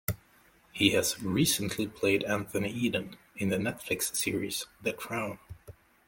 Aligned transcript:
He 0.71 0.93
has 0.93 1.21
recently 1.21 1.85
played 1.85 2.23
Anthony 2.23 2.71
Eden 2.71 3.17
in 3.35 3.49
the 3.49 3.57
Netflix 3.57 4.15
series 4.15 4.65
"The 4.81 4.93
Crown". 4.93 5.37